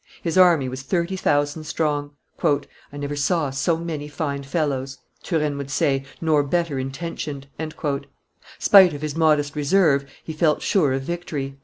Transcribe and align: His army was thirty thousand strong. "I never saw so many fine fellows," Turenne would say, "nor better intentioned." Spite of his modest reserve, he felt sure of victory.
His 0.23 0.35
army 0.35 0.67
was 0.67 0.81
thirty 0.81 1.15
thousand 1.15 1.65
strong. 1.65 2.13
"I 2.43 2.63
never 2.97 3.15
saw 3.15 3.51
so 3.51 3.77
many 3.77 4.07
fine 4.07 4.41
fellows," 4.41 4.97
Turenne 5.21 5.59
would 5.59 5.69
say, 5.69 6.05
"nor 6.19 6.41
better 6.41 6.79
intentioned." 6.79 7.45
Spite 8.57 8.95
of 8.95 9.03
his 9.03 9.15
modest 9.15 9.55
reserve, 9.55 10.05
he 10.23 10.33
felt 10.33 10.63
sure 10.63 10.93
of 10.93 11.03
victory. 11.03 11.59